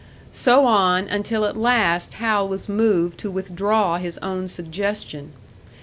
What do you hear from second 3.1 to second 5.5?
to withdraw his own suggestion.